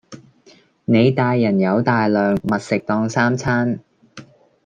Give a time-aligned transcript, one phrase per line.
[0.85, 3.79] 你大人有大量，密食當三餐